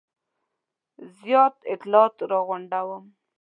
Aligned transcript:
زیات 1.17 1.55
اطلاعات 1.73 2.15
را 2.31 2.39
غونډوم. 2.47 3.05